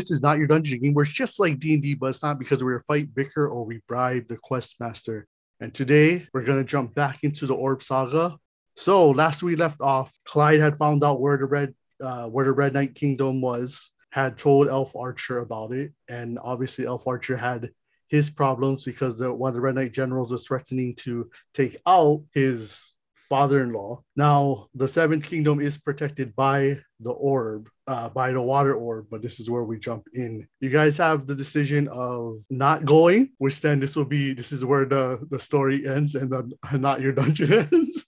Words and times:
This 0.00 0.10
is 0.10 0.22
not 0.22 0.38
your 0.38 0.46
dungeon 0.46 0.80
game 0.80 0.94
We're 0.94 1.04
just 1.04 1.38
like 1.38 1.58
D&D, 1.58 1.96
but 1.96 2.06
it's 2.06 2.22
not 2.22 2.38
because 2.38 2.64
we're 2.64 2.80
fight, 2.84 3.14
bicker, 3.14 3.46
or 3.46 3.66
we 3.66 3.82
bribe 3.86 4.28
the 4.28 4.38
quest 4.38 4.80
master. 4.80 5.26
And 5.60 5.74
today 5.74 6.26
we're 6.32 6.46
gonna 6.46 6.64
jump 6.64 6.94
back 6.94 7.18
into 7.22 7.46
the 7.46 7.52
Orb 7.52 7.82
Saga. 7.82 8.38
So 8.76 9.10
last 9.10 9.42
we 9.42 9.56
left 9.56 9.82
off, 9.82 10.16
Clyde 10.24 10.58
had 10.58 10.78
found 10.78 11.04
out 11.04 11.20
where 11.20 11.36
the 11.36 11.44
red 11.44 11.74
uh, 12.02 12.28
where 12.28 12.46
the 12.46 12.52
Red 12.52 12.72
Knight 12.72 12.94
Kingdom 12.94 13.42
was, 13.42 13.90
had 14.10 14.38
told 14.38 14.68
Elf 14.68 14.96
Archer 14.96 15.40
about 15.40 15.72
it, 15.72 15.92
and 16.08 16.38
obviously 16.42 16.86
Elf 16.86 17.06
Archer 17.06 17.36
had 17.36 17.68
his 18.08 18.30
problems 18.30 18.84
because 18.84 19.18
the, 19.18 19.30
one 19.30 19.50
of 19.50 19.54
the 19.54 19.60
Red 19.60 19.74
Knight 19.74 19.92
generals 19.92 20.32
was 20.32 20.46
threatening 20.46 20.94
to 20.94 21.30
take 21.52 21.76
out 21.86 22.22
his 22.32 22.96
father-in-law. 23.28 24.02
Now 24.16 24.68
the 24.74 24.88
Seventh 24.88 25.26
Kingdom 25.26 25.60
is 25.60 25.76
protected 25.76 26.34
by 26.34 26.78
the 27.00 27.10
orb, 27.10 27.68
uh, 27.90 28.08
by 28.08 28.30
the 28.30 28.40
water 28.40 28.72
orb, 28.72 29.08
but 29.10 29.20
this 29.20 29.40
is 29.40 29.50
where 29.50 29.64
we 29.64 29.76
jump 29.76 30.06
in. 30.14 30.46
You 30.60 30.70
guys 30.70 30.96
have 30.98 31.26
the 31.26 31.34
decision 31.34 31.88
of 31.88 32.44
not 32.48 32.84
going, 32.84 33.30
which 33.38 33.60
then 33.60 33.80
this 33.80 33.96
will 33.96 34.04
be 34.04 34.32
this 34.32 34.52
is 34.52 34.64
where 34.64 34.84
the 34.84 35.26
the 35.28 35.40
story 35.40 35.88
ends 35.88 36.14
and 36.14 36.54
not 36.72 37.00
your 37.00 37.12
dungeon 37.12 37.52
ends. 37.52 38.04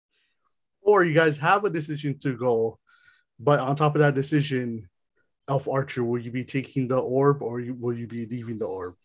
or 0.82 1.02
you 1.02 1.14
guys 1.14 1.38
have 1.38 1.64
a 1.64 1.70
decision 1.70 2.18
to 2.18 2.36
go, 2.36 2.78
but 3.38 3.58
on 3.58 3.74
top 3.74 3.94
of 3.94 4.02
that 4.02 4.14
decision, 4.14 4.86
Elf 5.48 5.66
Archer, 5.66 6.04
will 6.04 6.20
you 6.20 6.30
be 6.30 6.44
taking 6.44 6.86
the 6.86 6.98
orb 6.98 7.40
or 7.40 7.62
will 7.78 7.96
you 7.96 8.06
be 8.06 8.26
leaving 8.26 8.58
the 8.58 8.66
orb? 8.66 8.96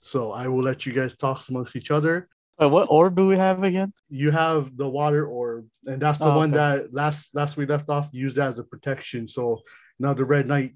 So 0.00 0.32
I 0.32 0.48
will 0.48 0.62
let 0.62 0.86
you 0.86 0.94
guys 0.94 1.14
talk 1.14 1.46
amongst 1.50 1.76
each 1.76 1.90
other. 1.90 2.26
Wait, 2.58 2.70
what 2.70 2.88
orb 2.90 3.16
do 3.16 3.26
we 3.26 3.36
have 3.36 3.62
again? 3.62 3.92
You 4.08 4.30
have 4.30 4.76
the 4.76 4.88
water 4.88 5.26
orb, 5.26 5.66
and 5.86 6.00
that's 6.00 6.18
the 6.18 6.26
Oh, 6.26 6.36
one 6.36 6.50
okay. 6.54 6.82
that 6.82 6.92
last 6.94 7.34
last 7.34 7.56
we 7.56 7.66
left 7.66 7.88
off 7.88 8.08
used 8.12 8.38
as 8.38 8.58
a 8.58 8.64
protection. 8.64 9.26
So 9.26 9.62
now 9.98 10.14
the 10.14 10.24
Red 10.24 10.46
Knight, 10.46 10.74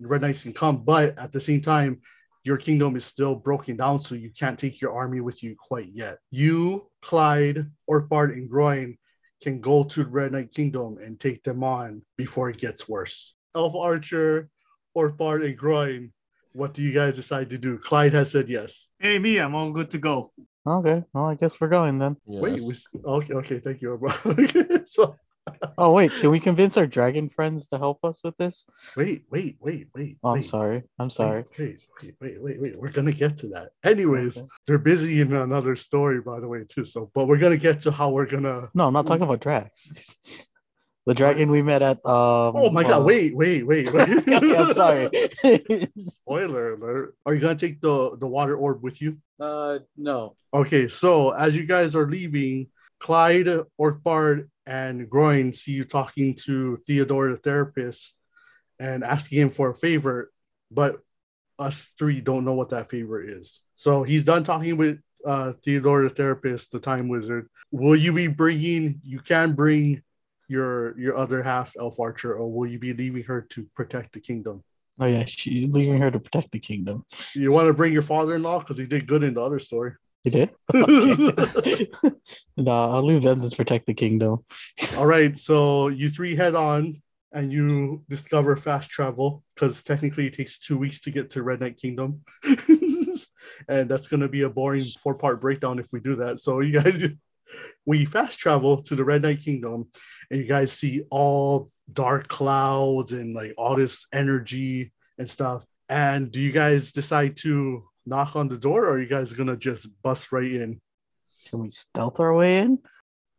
the 0.00 0.08
Red 0.08 0.22
Knights 0.22 0.42
can 0.42 0.52
come, 0.52 0.84
but 0.84 1.18
at 1.18 1.32
the 1.32 1.40
same 1.40 1.62
time, 1.62 2.00
your 2.44 2.58
kingdom 2.58 2.94
is 2.94 3.04
still 3.06 3.34
broken 3.34 3.76
down, 3.76 4.00
so 4.02 4.14
you 4.14 4.30
can't 4.30 4.58
take 4.58 4.80
your 4.80 4.92
army 4.92 5.20
with 5.20 5.42
you 5.42 5.56
quite 5.58 5.88
yet. 5.90 6.18
You, 6.30 6.90
Clyde, 7.00 7.70
Orpard, 7.86 8.32
and 8.32 8.48
Groin 8.50 8.98
can 9.42 9.60
go 9.60 9.84
to 9.84 10.04
the 10.04 10.10
Red 10.10 10.32
Knight 10.32 10.52
Kingdom 10.52 10.98
and 11.02 11.18
take 11.18 11.42
them 11.42 11.64
on 11.64 12.02
before 12.18 12.50
it 12.50 12.58
gets 12.58 12.86
worse. 12.88 13.34
Elf 13.56 13.74
Archer, 13.74 14.48
Orpard, 14.94 15.42
and 15.42 15.56
Groin, 15.56 16.12
what 16.52 16.74
do 16.74 16.82
you 16.82 16.92
guys 16.92 17.16
decide 17.16 17.50
to 17.50 17.58
do? 17.58 17.78
Clyde 17.78 18.12
has 18.12 18.30
said 18.30 18.48
yes. 18.48 18.88
Hey, 18.98 19.18
me, 19.18 19.38
I'm 19.38 19.54
all 19.54 19.72
good 19.72 19.90
to 19.92 19.98
go. 19.98 20.32
Okay, 20.66 21.04
well, 21.12 21.26
I 21.26 21.34
guess 21.34 21.60
we're 21.60 21.68
going 21.68 21.98
then. 21.98 22.16
Wait, 22.24 22.60
we, 22.60 22.72
s- 22.72 22.86
okay, 23.04 23.34
okay, 23.34 23.58
thank 23.60 23.82
you, 23.82 23.96
bro. 23.98 24.10
so 24.86 25.16
Oh 25.76 25.92
wait, 25.92 26.10
can 26.10 26.30
we 26.30 26.40
convince 26.40 26.78
our 26.78 26.86
dragon 26.86 27.28
friends 27.28 27.68
to 27.68 27.76
help 27.78 28.02
us 28.02 28.22
with 28.24 28.34
this? 28.38 28.64
wait, 28.96 29.24
wait, 29.30 29.58
wait, 29.60 29.88
wait. 29.94 30.16
Oh, 30.24 30.30
I'm 30.30 30.34
wait, 30.36 30.44
sorry. 30.46 30.82
I'm 30.98 31.10
sorry. 31.10 31.44
Wait, 31.58 31.82
wait, 32.02 32.14
wait, 32.20 32.42
wait, 32.42 32.60
wait. 32.62 32.80
We're 32.80 32.88
gonna 32.88 33.12
get 33.12 33.36
to 33.38 33.48
that. 33.48 33.70
Anyways, 33.84 34.38
Okay. 34.38 34.46
they're 34.66 34.78
busy 34.78 35.20
in 35.20 35.34
another 35.34 35.76
story, 35.76 36.22
by 36.22 36.40
the 36.40 36.48
way, 36.48 36.64
too. 36.66 36.86
So, 36.86 37.10
but 37.14 37.26
we're 37.28 37.36
gonna 37.38 37.58
get 37.58 37.82
to 37.82 37.90
how 37.90 38.08
we're 38.10 38.24
gonna. 38.26 38.70
No, 38.72 38.86
I'm 38.86 38.94
not 38.94 39.06
talking 39.06 39.24
about 39.24 39.40
Drax. 39.40 40.46
the 41.06 41.14
dragon 41.14 41.50
we 41.50 41.62
met 41.62 41.82
at. 41.82 41.96
Um, 42.06 42.54
Oh 42.56 42.70
my 42.70 42.82
uh, 42.82 42.88
god! 42.88 43.04
Wait, 43.04 43.36
wait, 43.36 43.66
wait, 43.66 43.92
wait. 43.92 44.08
okay, 44.28 44.56
I'm 44.56 44.72
sorry. 44.72 45.10
Spoiler 46.06 46.74
alert. 46.74 47.14
Are 47.26 47.34
you 47.34 47.40
gonna 47.40 47.56
take 47.56 47.80
the 47.80 48.16
the 48.18 48.26
water 48.26 48.56
orb 48.56 48.82
with 48.82 49.00
you? 49.00 49.18
uh, 49.40 49.80
no. 49.96 50.36
Okay, 50.52 50.88
so 50.88 51.30
as 51.30 51.56
you 51.56 51.66
guys 51.66 51.96
are 51.96 52.06
leaving, 52.06 52.68
Clyde, 53.00 53.48
Orkbard, 53.78 54.48
and 54.66 55.10
Groin 55.10 55.52
see 55.52 55.72
you 55.72 55.84
talking 55.84 56.36
to 56.44 56.78
Theodore, 56.86 57.30
the 57.30 57.36
therapist, 57.36 58.14
and 58.78 59.04
asking 59.04 59.40
him 59.40 59.50
for 59.50 59.70
a 59.70 59.74
favor, 59.74 60.32
but 60.70 61.00
us 61.58 61.88
three 61.98 62.20
don't 62.20 62.44
know 62.44 62.54
what 62.54 62.70
that 62.70 62.90
favor 62.90 63.22
is. 63.22 63.62
So 63.76 64.02
he's 64.04 64.24
done 64.24 64.44
talking 64.44 64.76
with 64.76 65.00
uh, 65.26 65.52
Theodore, 65.64 66.04
the 66.04 66.10
therapist, 66.10 66.72
the 66.72 66.80
time 66.80 67.08
wizard. 67.08 67.48
Will 67.70 67.96
you 67.96 68.12
be 68.12 68.28
bringing? 68.28 69.00
You 69.02 69.20
can 69.20 69.52
bring 69.52 70.02
your 70.48 70.98
your 70.98 71.16
other 71.16 71.42
half, 71.42 71.74
Elf 71.78 71.98
Archer, 72.00 72.34
or 72.34 72.50
will 72.52 72.66
you 72.68 72.78
be 72.78 72.92
leaving 72.92 73.24
her 73.24 73.42
to 73.50 73.66
protect 73.74 74.12
the 74.12 74.20
kingdom? 74.20 74.62
Oh 75.00 75.06
yeah, 75.06 75.24
she 75.26 75.66
leaving 75.66 75.98
her 76.00 76.10
to 76.10 76.20
protect 76.20 76.52
the 76.52 76.60
kingdom. 76.60 77.04
You 77.34 77.50
want 77.52 77.66
to 77.66 77.74
bring 77.74 77.92
your 77.92 78.02
father-in-law 78.02 78.60
because 78.60 78.78
he 78.78 78.86
did 78.86 79.06
good 79.06 79.24
in 79.24 79.34
the 79.34 79.42
other 79.42 79.58
story. 79.58 79.92
he 80.22 80.30
did? 80.30 80.50
Okay. 80.74 81.86
no, 82.56 82.72
I'll 82.72 83.02
leave 83.02 83.22
them 83.22 83.40
to 83.40 83.56
protect 83.56 83.86
the 83.86 83.94
kingdom. 83.94 84.44
All 84.96 85.06
right, 85.06 85.36
so 85.38 85.88
you 85.88 86.10
three 86.10 86.36
head 86.36 86.54
on 86.54 87.02
and 87.32 87.52
you 87.52 88.04
discover 88.08 88.54
fast 88.56 88.88
travel 88.90 89.42
because 89.54 89.82
technically 89.82 90.28
it 90.28 90.34
takes 90.34 90.58
two 90.58 90.78
weeks 90.78 91.00
to 91.00 91.10
get 91.10 91.30
to 91.30 91.42
Red 91.42 91.60
Knight 91.60 91.76
Kingdom. 91.76 92.20
and 93.68 93.88
that's 93.88 94.06
going 94.06 94.20
to 94.20 94.28
be 94.28 94.42
a 94.42 94.48
boring 94.48 94.90
four 95.02 95.14
part 95.14 95.40
breakdown 95.40 95.80
if 95.80 95.88
we 95.92 95.98
do 95.98 96.14
that. 96.16 96.38
So, 96.38 96.60
you 96.60 96.80
guys, 96.80 97.02
we 97.86 98.04
fast 98.04 98.38
travel 98.38 98.82
to 98.82 98.96
the 98.96 99.04
Red 99.04 99.22
Knight 99.22 99.40
Kingdom 99.40 99.88
and 100.30 100.40
you 100.40 100.46
guys 100.46 100.72
see 100.72 101.02
all 101.10 101.70
dark 101.92 102.28
clouds 102.28 103.12
and 103.12 103.34
like 103.34 103.54
all 103.58 103.76
this 103.76 104.06
energy 104.12 104.92
and 105.18 105.28
stuff. 105.28 105.64
And 105.88 106.30
do 106.30 106.40
you 106.40 106.52
guys 106.52 106.92
decide 106.92 107.36
to 107.38 107.84
knock 108.06 108.36
on 108.36 108.48
the 108.48 108.56
door 108.56 108.84
or 108.84 108.92
are 108.92 109.00
you 109.00 109.06
guys 109.06 109.32
going 109.32 109.48
to 109.48 109.56
just 109.56 109.88
bust 110.02 110.32
right 110.32 110.50
in? 110.50 110.80
Can 111.48 111.60
we 111.60 111.70
stealth 111.70 112.20
our 112.20 112.34
way 112.34 112.58
in? 112.58 112.78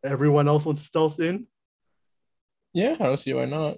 Everyone 0.03 0.47
else 0.47 0.65
wants 0.65 0.81
to 0.83 0.87
stealth 0.87 1.19
in? 1.19 1.47
Yeah, 2.73 2.95
I 2.99 3.05
don't 3.05 3.19
see 3.19 3.33
why 3.33 3.45
not. 3.45 3.77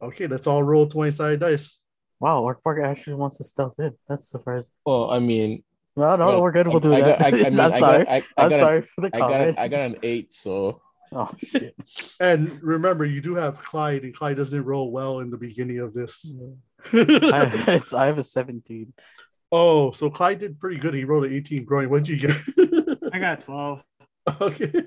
Okay, 0.00 0.26
let's 0.26 0.46
all 0.46 0.62
roll 0.62 0.86
20 0.86 1.10
sided 1.10 1.40
dice. 1.40 1.80
Wow, 2.20 2.42
Orkbard 2.42 2.82
actually 2.82 3.16
wants 3.16 3.38
to 3.38 3.44
stealth 3.44 3.78
in. 3.78 3.92
That's 4.08 4.30
surprising. 4.30 4.70
Well, 4.86 5.10
I 5.10 5.18
mean, 5.18 5.62
No, 5.96 6.14
no, 6.16 6.26
well, 6.28 6.42
we're 6.42 6.52
good. 6.52 6.68
We'll 6.68 6.76
I- 6.76 6.80
do 6.80 6.94
I 6.94 7.00
that. 7.00 7.18
got- 7.18 7.22
I- 7.22 7.28
I 7.28 7.30
mean, 7.50 7.60
I'm 7.60 7.72
I 7.72 7.78
sorry. 7.78 8.04
got- 8.04 8.08
I- 8.08 8.16
I 8.16 8.22
I'm 8.36 8.48
got 8.50 8.52
an- 8.52 8.58
sorry 8.58 8.82
for 8.82 9.00
the 9.00 9.10
I 9.14 9.18
got 9.18 9.30
comment. 9.30 9.56
a, 9.56 9.60
I 9.60 9.68
got 9.68 9.82
an 9.82 9.96
eight, 10.02 10.34
so 10.34 10.80
Oh 11.12 11.30
shit. 11.38 11.74
And 12.20 12.50
remember, 12.62 13.04
you 13.04 13.20
do 13.20 13.34
have 13.36 13.62
Clyde, 13.62 14.02
and 14.02 14.12
Clyde 14.14 14.36
doesn't 14.36 14.64
roll 14.64 14.90
well 14.90 15.20
in 15.20 15.30
the 15.30 15.36
beginning 15.36 15.78
of 15.78 15.94
this. 15.94 16.32
I, 16.92 17.52
it's, 17.68 17.94
I 17.94 18.06
have 18.06 18.18
a 18.18 18.22
17. 18.24 18.92
oh, 19.52 19.92
so 19.92 20.10
Clyde 20.10 20.40
did 20.40 20.58
pretty 20.58 20.78
good. 20.78 20.94
He 20.94 21.04
rolled 21.04 21.24
an 21.26 21.32
18 21.32 21.64
growing. 21.64 21.88
What'd 21.90 22.08
you 22.08 22.16
get? 22.16 22.36
I 23.12 23.18
got 23.20 23.42
12. 23.42 23.84
okay. 24.40 24.82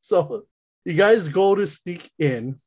So 0.00 0.46
you 0.84 0.94
guys 0.94 1.28
go 1.28 1.54
to 1.54 1.64
sneak 1.68 2.10
in, 2.18 2.60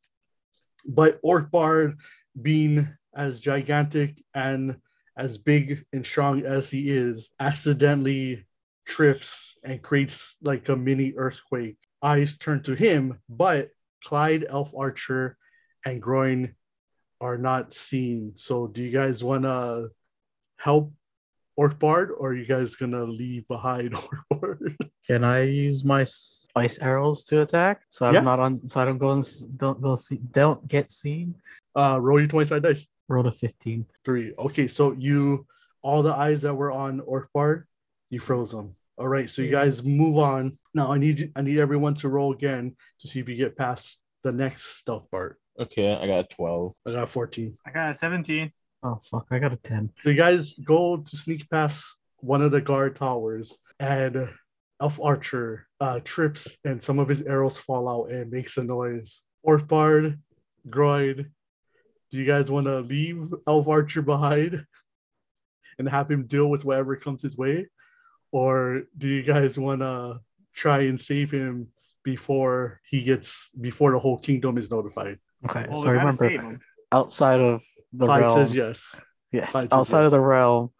but 0.85 1.21
Orkbard, 1.21 1.97
being 2.41 2.87
as 3.13 3.41
gigantic 3.41 4.23
and 4.33 4.77
as 5.17 5.37
big 5.37 5.85
and 5.93 6.05
strong 6.05 6.43
as 6.45 6.69
he 6.69 6.89
is, 6.89 7.31
accidentally 7.39 8.45
trips 8.85 9.57
and 9.63 9.81
creates 9.81 10.35
like 10.41 10.69
a 10.69 10.75
mini 10.75 11.13
earthquake. 11.17 11.77
Eyes 12.03 12.37
turn 12.37 12.61
to 12.63 12.75
him, 12.75 13.19
but 13.29 13.69
Clyde, 14.03 14.45
Elf 14.47 14.71
Archer, 14.77 15.37
and 15.85 16.01
Groin 16.01 16.53
are 17.21 17.37
not 17.37 17.73
seen. 17.73 18.33
So 18.35 18.67
do 18.67 18.81
you 18.83 18.91
guys 18.91 19.23
want 19.23 19.43
to 19.43 19.89
help 20.57 20.93
Orkbard 21.57 22.09
or 22.17 22.29
are 22.29 22.33
you 22.35 22.45
guys 22.45 22.75
gonna 22.75 23.05
leave 23.05 23.47
behind 23.47 23.93
Orkbard? 24.33 24.75
Can 25.07 25.23
I 25.23 25.43
use 25.43 25.85
my 25.85 26.03
spice 26.03 26.77
arrows 26.79 27.23
to 27.25 27.41
attack? 27.41 27.81
So 27.89 28.05
I'm 28.05 28.15
Yeah. 28.15 28.21
not 28.21 28.39
on. 28.39 28.67
So 28.67 28.79
I 28.81 28.85
don't 28.85 28.97
go 28.97 29.11
and 29.11 29.23
don't 29.57 29.81
go 29.81 29.95
see. 29.95 30.19
Don't 30.31 30.67
get 30.67 30.91
seen. 30.91 31.35
Uh, 31.75 31.97
roll 32.01 32.19
your 32.19 32.27
20 32.27 32.45
side 32.45 32.63
dice. 32.63 32.87
Roll 33.07 33.27
a 33.27 33.31
15. 33.31 33.85
Three. 34.03 34.33
Okay, 34.37 34.67
so 34.67 34.93
you 34.93 35.45
all 35.81 36.01
the 36.01 36.13
eyes 36.13 36.41
that 36.41 36.55
were 36.55 36.71
on 36.71 37.01
Orkbard, 37.01 37.65
you 38.09 38.19
froze 38.19 38.51
them. 38.51 38.75
All 38.97 39.07
right, 39.07 39.29
so 39.29 39.41
you 39.41 39.51
guys 39.51 39.83
move 39.83 40.17
on. 40.17 40.57
Now 40.73 40.91
I 40.91 40.97
need 40.97 41.31
I 41.35 41.41
need 41.41 41.59
everyone 41.59 41.95
to 41.95 42.09
roll 42.09 42.31
again 42.33 42.75
to 43.01 43.07
see 43.07 43.19
if 43.19 43.29
you 43.29 43.35
get 43.35 43.57
past 43.57 43.99
the 44.23 44.31
next 44.31 44.77
stealth 44.77 45.09
part. 45.11 45.37
okay, 45.59 45.93
I 45.93 46.07
got 46.07 46.19
a 46.19 46.35
twelve. 46.35 46.73
I 46.87 46.91
got 46.91 47.03
a 47.03 47.07
14. 47.07 47.57
I 47.65 47.71
got 47.71 47.91
a 47.91 47.93
17. 47.93 48.51
Oh 48.83 48.99
fuck! 49.09 49.27
I 49.31 49.39
got 49.39 49.53
a 49.53 49.57
10. 49.57 49.91
So 49.97 50.09
you 50.09 50.15
guys 50.15 50.57
go 50.59 50.97
to 50.97 51.17
sneak 51.17 51.49
past 51.49 51.97
one 52.17 52.41
of 52.41 52.51
the 52.51 52.61
guard 52.61 52.95
towers, 52.95 53.57
and 53.79 54.29
Elf 54.81 54.99
Archer 55.01 55.67
uh, 55.79 55.99
trips, 56.03 56.57
and 56.65 56.81
some 56.81 56.99
of 56.99 57.07
his 57.07 57.21
arrows 57.21 57.57
fall 57.57 57.87
out 57.87 58.11
and 58.11 58.31
makes 58.31 58.57
a 58.57 58.63
noise. 58.63 59.21
Orkbard, 59.45 60.19
Groid, 60.67 61.29
do 62.11 62.17
you 62.17 62.25
guys 62.25 62.51
want 62.51 62.67
to 62.67 62.79
leave 62.79 63.33
Elf 63.47 63.67
Archer 63.67 64.01
behind 64.01 64.65
and 65.77 65.89
have 65.89 66.09
him 66.09 66.25
deal 66.25 66.49
with 66.49 66.63
whatever 66.65 66.95
comes 66.95 67.21
his 67.21 67.37
way, 67.37 67.67
or 68.31 68.83
do 68.97 69.07
you 69.07 69.23
guys 69.23 69.57
want 69.59 69.81
to 69.81 70.19
try 70.53 70.81
and 70.81 70.99
save 70.99 71.31
him 71.31 71.67
before 72.03 72.79
he 72.89 73.03
gets 73.03 73.49
before 73.59 73.91
the 73.91 73.99
whole 73.99 74.17
kingdom 74.17 74.57
is 74.57 74.71
notified? 74.71 75.19
Okay, 75.49 75.65
Well, 75.69 75.81
so 75.81 75.89
remember, 75.89 76.59
outside 76.91 77.41
of 77.41 77.63
the 77.91 78.05
Clyde 78.05 78.21
realm, 78.21 78.37
says 78.37 78.55
yes. 78.55 79.01
yes, 79.31 79.51
Clyde 79.51 79.63
says 79.63 79.71
outside 79.71 79.99
yes. 79.99 80.05
of 80.05 80.11
the 80.11 80.21
realm, 80.21 80.71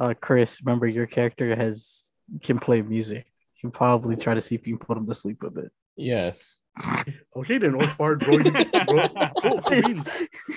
uh, 0.00 0.14
Chris, 0.20 0.60
remember 0.62 0.86
your 0.86 1.06
character 1.06 1.54
has 1.54 2.12
can 2.42 2.58
play 2.58 2.82
music. 2.82 3.26
You 3.56 3.60
can 3.62 3.70
probably 3.70 4.16
try 4.16 4.34
to 4.34 4.40
see 4.40 4.54
if 4.54 4.66
you 4.66 4.76
can 4.76 4.86
put 4.86 4.98
him 4.98 5.06
to 5.06 5.14
sleep 5.14 5.42
with 5.42 5.58
it. 5.58 5.72
Yes. 5.96 6.56
Okay, 7.36 7.58
then 7.58 7.74
Orthbard, 7.74 8.26
roll, 8.26 8.40
your- 8.40 8.52
roll, 8.90 9.08
cool, 9.40 9.60
Queen. 9.62 9.96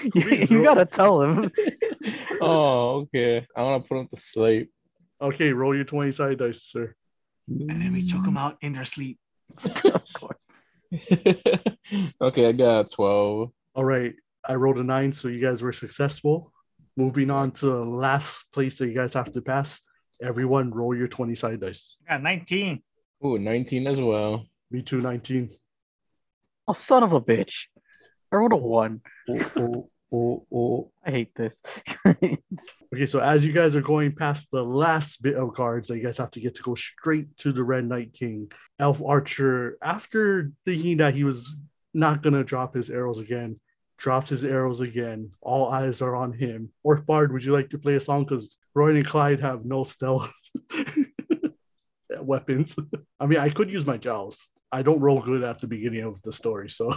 you, 0.03 0.11
Please, 0.21 0.49
you 0.51 0.57
roll. 0.65 0.75
gotta 0.75 0.85
tell 0.85 1.21
him. 1.21 1.51
oh, 2.41 3.01
okay. 3.01 3.45
I 3.55 3.63
want 3.63 3.83
to 3.83 3.87
put 3.89 3.99
him 3.99 4.07
to 4.13 4.19
sleep. 4.19 4.71
Okay, 5.21 5.53
roll 5.53 5.75
your 5.75 5.85
20 5.85 6.11
side 6.11 6.37
dice, 6.39 6.63
sir. 6.63 6.95
And 7.47 7.69
then 7.81 7.93
we 7.93 8.01
choke 8.03 8.23
them 8.25 8.37
out 8.37 8.57
in 8.61 8.73
their 8.73 8.85
sleep. 8.85 9.19
Okay, 12.21 12.47
I 12.47 12.51
got 12.51 12.91
12. 12.91 13.51
All 13.75 13.85
right, 13.85 14.13
I 14.47 14.55
rolled 14.55 14.77
a 14.77 14.83
nine, 14.83 15.13
so 15.13 15.27
you 15.27 15.39
guys 15.41 15.61
were 15.61 15.71
successful. 15.73 16.51
Moving 16.97 17.29
on 17.31 17.51
to 17.53 17.65
the 17.67 17.85
last 17.85 18.45
place 18.51 18.75
that 18.75 18.87
you 18.87 18.93
guys 18.93 19.13
have 19.13 19.31
to 19.33 19.41
pass. 19.41 19.81
Everyone, 20.21 20.71
roll 20.71 20.95
your 20.95 21.07
20 21.07 21.33
side 21.35 21.61
dice. 21.61 21.95
I 22.07 22.15
got 22.15 22.23
19. 22.23 22.81
Ooh, 23.25 23.39
19 23.39 23.87
as 23.87 24.01
well. 24.01 24.45
Me 24.69 24.81
too, 24.81 24.99
19. 24.99 25.49
Oh, 26.71 26.73
son 26.73 27.03
of 27.03 27.11
a 27.11 27.19
bitch. 27.19 27.65
I 28.31 28.37
rolled 28.37 28.53
a 28.53 28.55
one. 28.55 29.01
Oh, 29.29 29.51
oh, 29.57 29.89
oh, 30.13 30.45
oh. 30.53 30.91
I 31.05 31.11
hate 31.11 31.35
this. 31.35 31.61
Okay, 32.07 33.05
so 33.07 33.19
as 33.19 33.45
you 33.45 33.51
guys 33.51 33.75
are 33.75 33.81
going 33.81 34.15
past 34.15 34.51
the 34.51 34.63
last 34.63 35.21
bit 35.21 35.35
of 35.35 35.53
cards 35.53 35.89
that 35.89 35.97
you 35.97 36.03
guys 36.05 36.17
have 36.17 36.31
to 36.31 36.39
get 36.39 36.55
to 36.55 36.63
go 36.63 36.73
straight 36.73 37.35
to 37.39 37.51
the 37.51 37.61
Red 37.61 37.89
Knight 37.89 38.13
King, 38.13 38.53
Elf 38.79 39.01
Archer, 39.05 39.77
after 39.81 40.53
thinking 40.63 40.95
that 40.97 41.13
he 41.13 41.25
was 41.25 41.57
not 41.93 42.23
gonna 42.23 42.41
drop 42.41 42.73
his 42.73 42.89
arrows 42.89 43.19
again, 43.19 43.57
drops 43.97 44.29
his 44.29 44.45
arrows 44.45 44.79
again. 44.79 45.31
All 45.41 45.67
eyes 45.73 46.01
are 46.01 46.15
on 46.15 46.31
him. 46.31 46.69
Orthbard, 46.83 47.33
would 47.33 47.43
you 47.43 47.51
like 47.51 47.71
to 47.71 47.79
play 47.79 47.95
a 47.95 47.99
song? 47.99 48.23
Because 48.23 48.55
Roy 48.73 48.95
and 48.95 49.05
Clyde 49.05 49.41
have 49.41 49.65
no 49.65 49.83
stealth 49.83 50.31
weapons. 52.33 52.75
I 53.19 53.25
mean, 53.25 53.39
I 53.39 53.49
could 53.49 53.69
use 53.69 53.85
my 53.85 53.97
joust. 53.97 54.49
I 54.71 54.81
don't 54.81 54.99
roll 54.99 55.21
good 55.21 55.43
at 55.43 55.59
the 55.59 55.67
beginning 55.67 56.03
of 56.03 56.21
the 56.21 56.31
story, 56.31 56.69
so 56.69 56.93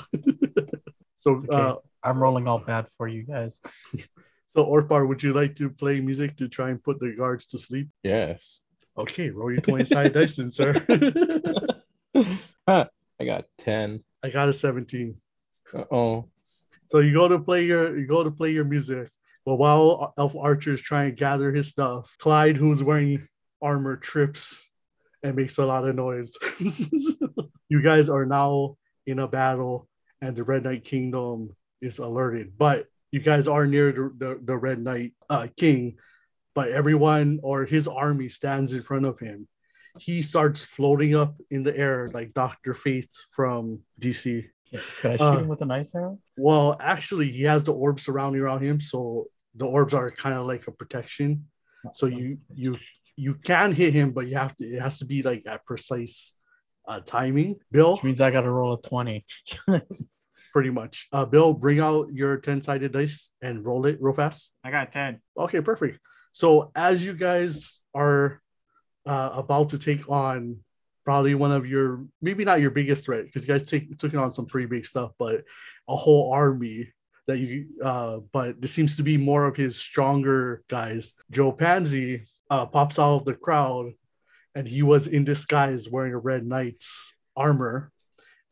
so 1.14 1.32
okay. 1.32 1.48
uh 1.50 1.76
I'm 2.02 2.22
rolling 2.22 2.46
all 2.46 2.58
bad 2.58 2.86
for 2.96 3.08
you 3.08 3.24
guys. 3.24 3.60
so 4.48 4.62
Orthbard, 4.62 5.08
would 5.08 5.22
you 5.22 5.32
like 5.32 5.56
to 5.56 5.70
play 5.70 6.00
music 6.00 6.36
to 6.36 6.48
try 6.48 6.70
and 6.70 6.82
put 6.82 6.98
the 7.00 7.12
guards 7.12 7.46
to 7.46 7.58
sleep? 7.58 7.88
Yes. 8.02 8.60
Okay, 8.96 9.30
roll 9.30 9.50
your 9.50 9.60
20 9.60 9.86
side 9.86 10.12
dice 10.12 10.36
then, 10.36 10.52
sir. 10.52 10.74
ah, 12.68 12.88
I 13.18 13.24
got 13.24 13.46
10. 13.58 14.04
I 14.22 14.30
got 14.30 14.48
a 14.48 14.52
17. 14.52 15.16
Oh, 15.90 16.28
So 16.86 16.98
you 16.98 17.12
go 17.12 17.26
to 17.26 17.38
play 17.38 17.64
your 17.64 17.96
you 17.98 18.06
go 18.06 18.22
to 18.22 18.30
play 18.30 18.50
your 18.50 18.64
music. 18.64 19.10
But 19.44 19.56
while 19.56 20.14
Elf 20.16 20.34
Archer 20.36 20.74
is 20.74 20.80
trying 20.80 21.10
to 21.10 21.16
gather 21.16 21.52
his 21.52 21.68
stuff, 21.68 22.14
Clyde, 22.18 22.56
who's 22.56 22.82
wearing 22.82 23.28
armor, 23.60 23.96
trips 23.96 24.68
and 25.24 25.34
makes 25.34 25.56
a 25.58 25.64
lot 25.66 25.88
of 25.88 25.96
noise. 25.96 26.36
you 27.68 27.82
guys 27.82 28.08
are 28.08 28.26
now 28.26 28.76
in 29.06 29.18
a 29.18 29.26
battle, 29.26 29.88
and 30.20 30.36
the 30.36 30.44
Red 30.44 30.64
Knight 30.64 30.84
Kingdom 30.84 31.56
is 31.80 31.98
alerted. 31.98 32.52
But 32.56 32.86
you 33.10 33.20
guys 33.20 33.48
are 33.48 33.66
near 33.66 33.90
the, 33.90 34.12
the, 34.16 34.40
the 34.44 34.56
Red 34.56 34.80
Knight 34.80 35.14
uh, 35.30 35.48
King, 35.56 35.96
but 36.54 36.68
everyone 36.68 37.40
or 37.42 37.64
his 37.64 37.88
army 37.88 38.28
stands 38.28 38.74
in 38.74 38.82
front 38.82 39.06
of 39.06 39.18
him. 39.18 39.48
He 39.98 40.22
starts 40.22 40.60
floating 40.60 41.14
up 41.14 41.36
in 41.50 41.62
the 41.62 41.76
air 41.76 42.10
like 42.12 42.34
Dr. 42.34 42.74
Fate 42.74 43.12
from 43.30 43.80
DC. 44.00 44.44
Could 45.00 45.10
I 45.12 45.16
shoot 45.16 45.22
Uh, 45.22 45.38
him 45.38 45.48
with 45.48 45.62
an 45.62 45.70
ice 45.70 45.94
arrow? 45.94 46.18
Well, 46.36 46.76
actually, 46.80 47.30
he 47.30 47.44
has 47.44 47.62
the 47.62 47.72
orbs 47.72 48.02
surrounding 48.02 48.42
around 48.42 48.62
him, 48.62 48.80
so 48.80 49.28
the 49.54 49.66
orbs 49.66 49.94
are 49.94 50.10
kind 50.10 50.34
of 50.36 50.46
like 50.46 50.66
a 50.66 50.72
protection. 50.72 51.46
So 51.94 52.06
you 52.06 52.38
you 52.52 52.76
you 53.16 53.34
can 53.34 53.72
hit 53.72 53.92
him, 53.92 54.12
but 54.12 54.26
you 54.26 54.36
have 54.36 54.56
to. 54.56 54.64
It 54.64 54.80
has 54.80 54.98
to 54.98 55.04
be 55.04 55.22
like 55.22 55.44
at 55.46 55.64
precise 55.64 56.34
uh, 56.86 57.00
timing. 57.00 57.56
Bill, 57.70 57.94
Which 57.94 58.04
means 58.04 58.20
I 58.20 58.30
gotta 58.30 58.50
roll 58.50 58.74
a 58.74 58.82
20. 58.82 59.24
pretty 60.52 60.70
much. 60.70 61.08
Uh, 61.12 61.24
Bill, 61.24 61.52
bring 61.52 61.80
out 61.80 62.12
your 62.12 62.36
ten 62.38 62.62
sided 62.62 62.92
dice 62.92 63.30
and 63.42 63.64
roll 63.64 63.86
it 63.86 63.98
real 64.00 64.14
fast. 64.14 64.50
I 64.62 64.70
got 64.70 64.92
10. 64.92 65.20
Okay, 65.36 65.60
perfect. 65.60 65.98
So 66.32 66.70
as 66.76 67.04
you 67.04 67.12
guys 67.12 67.80
are 67.92 68.40
uh, 69.04 69.30
about 69.32 69.70
to 69.70 69.78
take 69.78 70.08
on 70.08 70.58
probably 71.04 71.34
one 71.34 71.52
of 71.52 71.66
your 71.66 72.06
maybe 72.22 72.44
not 72.44 72.60
your 72.60 72.70
biggest 72.70 73.04
threat 73.04 73.24
because 73.24 73.42
you 73.42 73.48
guys 73.48 73.62
take 73.62 73.98
took 73.98 74.14
on 74.14 74.32
some 74.32 74.46
pretty 74.46 74.66
big 74.66 74.86
stuff, 74.86 75.10
but 75.18 75.44
a 75.88 75.96
whole 75.96 76.32
army 76.32 76.88
that 77.26 77.38
you 77.38 77.66
uh 77.82 78.18
but 78.32 78.60
this 78.60 78.72
seems 78.72 78.96
to 78.96 79.02
be 79.02 79.16
more 79.16 79.44
of 79.44 79.56
his 79.56 79.76
stronger 79.76 80.62
guys. 80.68 81.14
Joe 81.30 81.52
Pansy 81.52 82.24
uh 82.50 82.66
pops 82.66 82.98
out 82.98 83.16
of 83.16 83.24
the 83.24 83.34
crowd 83.34 83.92
and 84.54 84.68
he 84.68 84.82
was 84.82 85.06
in 85.06 85.24
disguise 85.24 85.88
wearing 85.88 86.12
a 86.12 86.18
red 86.18 86.46
knight's 86.46 87.14
armor 87.36 87.90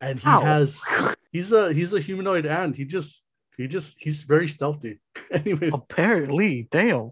and 0.01 0.19
he 0.19 0.27
Ow. 0.27 0.41
has 0.41 0.81
he's 1.31 1.51
a 1.51 1.71
he's 1.73 1.93
a 1.93 1.99
humanoid 1.99 2.45
and 2.45 2.75
he 2.75 2.85
just 2.85 3.25
he 3.57 3.67
just 3.67 3.95
he's 3.99 4.23
very 4.23 4.47
stealthy. 4.47 4.99
Anyways, 5.31 5.73
Apparently, 5.73 6.67
damn. 6.71 7.11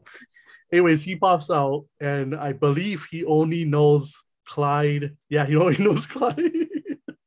anyways, 0.71 1.03
he 1.03 1.15
pops 1.15 1.51
out, 1.51 1.85
and 1.99 2.35
I 2.35 2.53
believe 2.53 3.05
he 3.11 3.23
only 3.25 3.63
knows 3.65 4.15
Clyde. 4.47 5.15
Yeah, 5.29 5.45
he 5.45 5.55
only 5.55 5.77
knows 5.83 6.05
Clyde. 6.07 6.51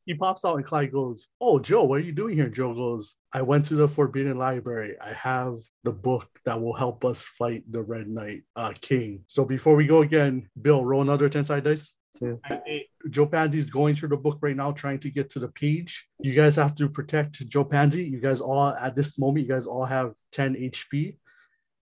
He 0.07 0.15
pops 0.15 0.45
out, 0.45 0.57
and 0.57 0.65
Clyde 0.65 0.93
goes, 0.93 1.29
"Oh, 1.41 1.59
Joe, 1.59 1.85
what 1.85 2.01
are 2.01 2.05
you 2.05 2.13
doing 2.13 2.37
here?" 2.37 2.49
Joe 2.49 2.75
goes, 2.75 3.15
"I 3.33 3.43
went 3.43 3.67
to 3.67 3.75
the 3.75 3.89
Forbidden 3.89 4.39
Library. 4.39 4.97
I 5.01 5.13
have 5.13 5.59
the 5.83 5.93
book 5.93 6.29
that 6.45 6.61
will 6.61 6.75
help 6.75 7.05
us 7.05 7.23
fight 7.23 7.65
the 7.71 7.83
Red 7.83 8.09
Knight 8.09 8.43
uh, 8.57 8.75
King." 8.81 9.25
So 9.27 9.45
before 9.45 9.77
we 9.77 9.87
go 9.87 10.03
again, 10.03 10.49
Bill, 10.61 10.85
roll 10.85 11.03
another 11.03 11.29
ten 11.29 11.45
side 11.45 11.65
dice. 11.65 11.95
Two. 12.19 12.41
I 12.45 12.49
got 12.51 12.63
8. 12.67 12.87
Joe 13.11 13.27
Pansy's 13.27 13.69
going 13.69 13.97
through 13.97 14.11
the 14.11 14.17
book 14.17 14.39
right 14.41 14.57
now, 14.57 14.73
trying 14.73 15.01
to 15.01 15.11
get 15.11 15.31
to 15.31 15.41
the 15.41 15.49
page. 15.49 16.07
You 16.21 16.33
guys 16.33 16.57
have 16.57 16.75
to 16.77 16.89
protect 16.89 17.47
Joe 17.49 17.65
Pansy. 17.65 18.05
You 18.05 18.21
guys 18.21 18.41
all, 18.41 18.69
at 18.69 18.95
this 18.95 19.19
moment, 19.19 19.47
you 19.47 19.53
guys 19.53 19.67
all 19.67 19.85
have 19.85 20.15
10 20.33 20.55
HP. 20.55 21.19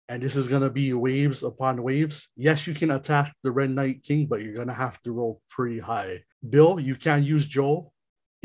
And 0.10 0.22
this 0.22 0.36
is 0.36 0.48
going 0.48 0.62
to 0.62 0.70
be 0.70 0.94
waves 0.94 1.44
upon 1.44 1.82
waves. 1.84 2.30
Yes, 2.36 2.68
you 2.68 2.74
can 2.74 2.92
attack 2.92 3.34
the 3.44 3.52
Red 3.52 3.72
Knight 3.72 4.04
King, 4.04 4.26
but 4.26 4.42
you're 4.42 4.54
going 4.54 4.68
to 4.68 4.74
have 4.74 5.02
to 5.04 5.12
roll 5.12 5.42
pretty 5.50 5.80
high. 5.80 6.24
Bill, 6.48 6.80
you 6.80 6.96
can 6.96 7.24
use 7.24 7.46
Joe 7.46 7.92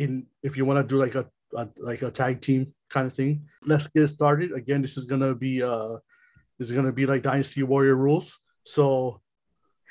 in 0.02 0.26
if 0.42 0.56
you 0.56 0.64
want 0.64 0.78
to 0.78 0.94
do 0.94 1.00
like 1.00 1.14
a, 1.14 1.28
a 1.56 1.68
like 1.78 2.02
a 2.02 2.10
tag 2.10 2.40
team 2.40 2.74
kind 2.88 3.06
of 3.06 3.12
thing. 3.12 3.46
Let's 3.64 3.86
get 3.86 4.06
started. 4.08 4.52
Again, 4.52 4.82
this 4.82 4.96
is 4.96 5.04
going 5.06 5.22
to 5.22 5.34
be 5.34 5.62
uh 5.62 5.96
this 6.58 6.70
is 6.70 6.76
to 6.76 6.92
be 6.92 7.06
like 7.06 7.22
Dynasty 7.22 7.62
Warrior 7.62 7.96
rules. 7.96 8.38
So 8.64 9.20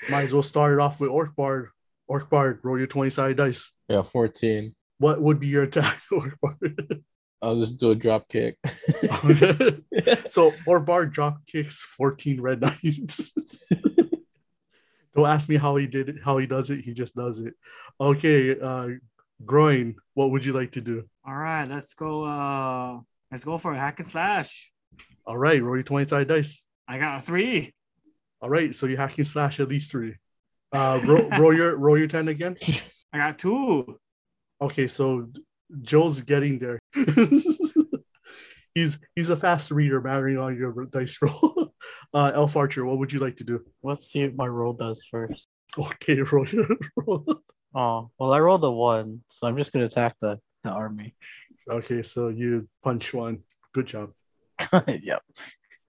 might 0.09 0.23
as 0.23 0.33
well 0.33 0.43
start 0.43 0.73
it 0.73 0.79
off 0.79 0.99
with 0.99 1.09
Orkbard. 1.11 1.67
Orkbard, 2.09 2.59
roll 2.63 2.77
your 2.77 2.87
20 2.87 3.09
sided 3.09 3.37
dice. 3.37 3.71
yeah, 3.87 4.03
14. 4.03 4.73
What 4.97 5.21
would 5.21 5.39
be 5.39 5.47
your 5.47 5.63
attack, 5.63 6.01
Orkbard? 6.11 7.03
I'll 7.41 7.57
just 7.57 7.79
do 7.79 7.91
a 7.91 7.95
drop 7.95 8.27
kick. 8.27 8.57
so 8.63 10.51
Orkbard 10.67 11.11
drop 11.11 11.39
kicks 11.47 11.81
14 11.97 12.39
red 12.39 12.61
knights. 12.61 13.31
Don't 15.15 15.27
ask 15.27 15.49
me 15.49 15.57
how 15.57 15.75
he 15.75 15.87
did 15.87 16.07
it, 16.07 16.17
how 16.23 16.37
he 16.37 16.47
does 16.47 16.69
it. 16.69 16.81
He 16.81 16.93
just 16.93 17.15
does 17.15 17.39
it. 17.39 17.55
Okay, 17.99 18.57
uh 18.59 18.89
groin, 19.45 19.95
what 20.13 20.31
would 20.31 20.45
you 20.45 20.53
like 20.53 20.71
to 20.73 20.81
do? 20.81 21.03
All 21.25 21.35
right, 21.35 21.67
let's 21.67 21.93
go. 21.93 22.23
Uh, 22.25 22.99
let's 23.31 23.43
go 23.43 23.57
for 23.57 23.73
a 23.73 23.79
hack 23.79 23.99
and 23.99 24.07
slash. 24.07 24.71
All 25.25 25.37
right, 25.37 25.61
roll 25.61 25.75
your 25.75 25.83
20 25.83 26.07
sided 26.07 26.27
dice. 26.27 26.65
I 26.87 26.97
got 26.97 27.19
a 27.19 27.21
three. 27.21 27.73
All 28.41 28.49
right, 28.49 28.73
so 28.73 28.87
you 28.87 28.97
hack 28.97 29.17
and 29.17 29.27
slash 29.27 29.59
at 29.59 29.69
least 29.69 29.91
three. 29.91 30.15
Uh 30.71 30.99
roll, 31.05 31.29
roll 31.39 31.55
your 31.55 31.75
roll 31.75 31.97
your 31.97 32.07
10 32.07 32.27
again. 32.27 32.55
I 33.13 33.17
got 33.17 33.39
two. 33.39 33.99
Okay, 34.61 34.87
so 34.87 35.29
Joe's 35.81 36.21
getting 36.21 36.59
there. 36.59 36.79
he's 38.75 38.99
he's 39.15 39.29
a 39.29 39.37
fast 39.37 39.71
reader, 39.71 40.01
mattering 40.01 40.37
on 40.37 40.57
your 40.57 40.85
dice 40.85 41.17
roll. 41.21 41.73
uh, 42.13 42.31
Elf 42.33 42.55
Archer, 42.55 42.85
what 42.85 42.97
would 42.99 43.11
you 43.11 43.19
like 43.19 43.37
to 43.37 43.43
do? 43.43 43.63
Let's 43.83 44.07
see 44.07 44.23
what 44.23 44.35
my 44.35 44.47
roll 44.47 44.73
does 44.73 45.05
first. 45.09 45.47
Okay, 45.77 46.21
roll 46.21 46.47
your 46.47 46.67
roll. 46.95 47.41
Oh, 47.73 48.11
well, 48.17 48.33
I 48.33 48.39
rolled 48.39 48.63
a 48.63 48.71
one, 48.71 49.21
so 49.29 49.47
I'm 49.47 49.57
just 49.57 49.71
gonna 49.71 49.85
attack 49.85 50.15
the, 50.21 50.39
the 50.63 50.71
army. 50.71 51.15
Okay, 51.69 52.01
so 52.01 52.27
you 52.27 52.67
punch 52.83 53.13
one. 53.13 53.39
Good 53.73 53.87
job. 53.87 54.11
yep. 54.87 55.21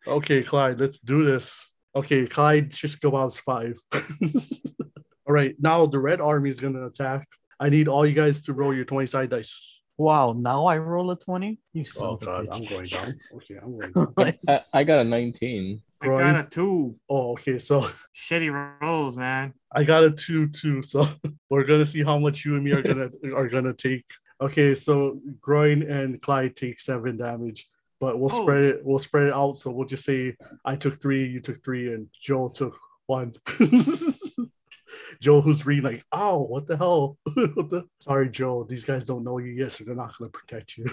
Okay, 0.06 0.42
Clyde, 0.42 0.80
let's 0.80 0.98
do 0.98 1.24
this. 1.24 1.70
Okay, 1.94 2.26
Clyde 2.26 2.70
just 2.70 3.00
go 3.00 3.16
out 3.16 3.34
five. 3.34 3.78
all 3.92 5.34
right, 5.34 5.54
now 5.58 5.86
the 5.86 5.98
red 5.98 6.20
army 6.20 6.50
is 6.50 6.60
gonna 6.60 6.86
attack. 6.86 7.26
I 7.58 7.68
need 7.68 7.88
all 7.88 8.06
you 8.06 8.14
guys 8.14 8.42
to 8.44 8.52
roll 8.52 8.74
your 8.74 8.84
20 8.84 9.06
side 9.06 9.30
dice. 9.30 9.80
Wow, 9.98 10.34
now 10.36 10.66
I 10.66 10.78
roll 10.78 11.10
a 11.10 11.16
20? 11.16 11.60
You 11.74 11.84
son 11.84 12.04
Oh 12.04 12.16
god, 12.16 12.46
bitch. 12.46 12.56
I'm 12.56 12.64
going 12.64 12.86
down. 12.86 13.14
Okay, 13.34 13.54
I'm 13.62 13.78
going 13.78 13.92
down. 14.16 14.34
I, 14.48 14.60
I 14.74 14.84
got 14.84 15.00
a 15.00 15.04
19. 15.04 15.80
I 16.00 16.06
got 16.06 16.36
a 16.36 16.44
two. 16.44 16.96
Oh, 17.08 17.32
okay, 17.32 17.58
so 17.58 17.88
Shitty 18.14 18.80
rolls, 18.80 19.16
man. 19.16 19.54
I 19.70 19.84
got 19.84 20.02
a 20.02 20.10
two 20.10 20.48
too. 20.48 20.82
So 20.82 21.06
we're 21.52 21.64
gonna 21.64 21.86
see 21.86 22.02
how 22.02 22.18
much 22.18 22.44
you 22.44 22.54
and 22.56 22.64
me 22.64 22.72
are 22.72 22.82
gonna 22.82 23.10
are 23.36 23.48
gonna 23.48 23.74
take. 23.74 24.06
Okay, 24.40 24.74
so 24.74 25.20
groin 25.40 25.82
and 25.82 26.20
Clyde 26.20 26.56
take 26.56 26.80
seven 26.80 27.16
damage, 27.16 27.68
but 28.00 28.18
we'll 28.18 28.32
Oh. 28.34 28.42
spread 28.42 28.64
it. 28.64 28.80
We'll 28.84 28.98
spread 28.98 29.28
it 29.28 29.32
out. 29.34 29.58
So 29.58 29.70
we'll 29.70 29.86
just 29.86 30.04
say 30.04 30.34
I 30.64 30.74
took 30.76 31.00
three, 31.00 31.24
you 31.26 31.40
took 31.40 31.62
three, 31.62 31.92
and 31.92 32.08
Joe 32.20 32.48
took 32.48 32.76
one. 33.06 33.34
Joe, 35.20 35.40
who's 35.40 35.64
reading, 35.64 35.84
like, 35.84 36.04
oh, 36.12 36.38
what 36.42 36.66
the 36.66 36.76
hell? 36.76 37.16
What 37.54 37.70
the- 37.70 37.86
Sorry, 38.00 38.28
Joe. 38.28 38.64
These 38.68 38.84
guys 38.84 39.04
don't 39.04 39.22
know 39.24 39.38
you 39.38 39.52
yet, 39.52 39.70
so 39.72 39.84
they're 39.84 39.94
not 39.94 40.16
going 40.18 40.30
to 40.30 40.38
protect 40.38 40.76
you. 40.76 40.86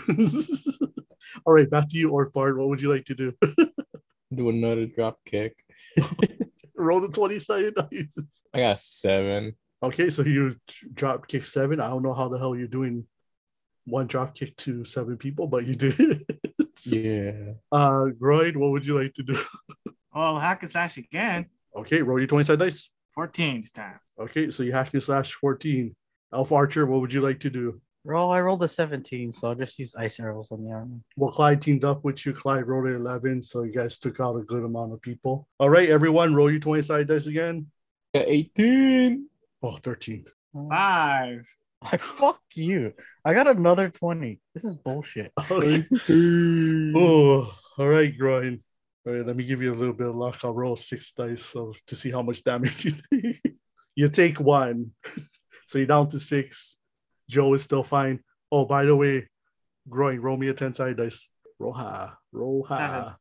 All 1.45 1.53
right, 1.53 1.69
back 1.69 1.87
to 1.89 1.97
you, 1.97 2.09
Orpard. 2.11 2.57
What 2.57 2.67
would 2.69 2.81
you 2.81 2.93
like 2.93 3.05
to 3.05 3.15
do? 3.15 3.33
Do 4.33 4.49
another 4.49 4.85
drop 4.85 5.19
kick. 5.25 5.55
Roll 6.75 7.01
the 7.01 7.09
20 7.09 7.39
sided 7.39 7.75
dice. 7.75 8.05
I 8.53 8.59
got 8.59 8.79
seven. 8.79 9.55
Okay, 9.81 10.09
so 10.09 10.23
you 10.23 10.55
drop 10.93 11.27
kick 11.27 11.45
seven. 11.45 11.79
I 11.79 11.89
don't 11.89 12.03
know 12.03 12.13
how 12.13 12.27
the 12.27 12.37
hell 12.37 12.55
you're 12.55 12.67
doing 12.67 13.05
one 13.85 14.07
drop 14.07 14.35
kick 14.35 14.55
to 14.57 14.83
seven 14.85 15.17
people, 15.17 15.47
but 15.47 15.65
you 15.65 15.75
did. 15.75 16.25
Yeah. 16.85 17.31
Uh, 17.71 18.05
Groyd, 18.05 18.55
what 18.55 18.71
would 18.71 18.85
you 18.85 18.99
like 18.99 19.13
to 19.15 19.23
do? 19.23 19.37
Oh, 20.13 20.39
hack 20.39 20.61
and 20.61 20.71
slash 20.71 20.97
again. 20.97 21.47
Okay, 21.75 22.01
roll 22.01 22.19
your 22.19 22.27
20 22.27 22.43
side 22.43 22.59
dice. 22.59 22.89
14 23.13 23.61
this 23.61 23.71
time. 23.71 23.99
Okay, 24.19 24.49
so 24.49 24.63
you 24.63 24.71
hack 24.71 24.93
and 24.93 25.03
slash 25.03 25.33
14. 25.33 25.95
Elf 26.33 26.51
Archer, 26.51 26.85
what 26.85 27.01
would 27.01 27.13
you 27.13 27.21
like 27.21 27.39
to 27.41 27.49
do? 27.49 27.81
Roll. 28.03 28.31
I 28.31 28.41
rolled 28.41 28.63
a 28.63 28.67
17, 28.67 29.31
so 29.31 29.49
I'll 29.49 29.55
just 29.55 29.77
use 29.77 29.93
ice 29.95 30.19
arrows 30.19 30.51
on 30.51 30.63
the 30.63 30.71
armor. 30.71 30.99
Well, 31.17 31.31
Clyde 31.31 31.61
teamed 31.61 31.83
up 31.83 32.03
with 32.03 32.25
you. 32.25 32.33
Clyde 32.33 32.65
rolled 32.65 32.87
an 32.87 32.95
11, 32.95 33.41
so 33.43 33.63
you 33.63 33.73
guys 33.73 33.99
took 33.99 34.19
out 34.19 34.37
a 34.37 34.41
good 34.41 34.63
amount 34.63 34.93
of 34.93 35.01
people. 35.01 35.47
All 35.59 35.69
right, 35.69 35.89
everyone, 35.89 36.33
roll 36.33 36.49
your 36.49 36.59
20 36.59 36.81
side 36.81 37.07
dice 37.07 37.27
again. 37.27 37.67
18. 38.13 39.27
Oh, 39.61 39.75
13. 39.77 40.25
Five. 40.69 41.47
I 41.81 41.97
fuck 41.97 42.41
you. 42.55 42.93
I 43.23 43.33
got 43.33 43.47
another 43.47 43.89
20. 43.89 44.39
This 44.53 44.65
is 44.65 44.75
bullshit. 44.75 45.31
Okay. 45.51 45.83
oh, 46.95 47.53
all 47.77 47.87
right, 47.87 48.15
Groin. 48.17 48.61
All 49.07 49.13
right, 49.13 49.25
let 49.25 49.35
me 49.35 49.45
give 49.45 49.61
you 49.61 49.73
a 49.73 49.75
little 49.75 49.93
bit 49.93 50.07
of 50.07 50.15
luck. 50.15 50.39
I'll 50.43 50.53
roll 50.53 50.75
six 50.75 51.13
dice 51.13 51.43
so 51.45 51.73
to 51.87 51.95
see 51.95 52.11
how 52.11 52.21
much 52.21 52.43
damage 52.43 52.85
you 52.85 52.93
take. 53.11 53.55
you 53.95 54.09
take 54.09 54.39
one, 54.39 54.91
so 55.65 55.77
you're 55.77 55.87
down 55.87 56.09
to 56.09 56.19
six. 56.19 56.75
Joe 57.29 57.53
is 57.53 57.63
still 57.63 57.83
fine. 57.83 58.19
Oh, 58.51 58.65
by 58.65 58.83
the 58.83 58.95
way, 58.95 59.29
Groin, 59.87 60.19
roll 60.19 60.37
me 60.37 60.49
a 60.49 60.53
10 60.53 60.73
side 60.73 60.97
dice. 60.97 61.29
Roha, 61.61 62.13
Roha. 62.33 62.69
Seven. 62.69 63.13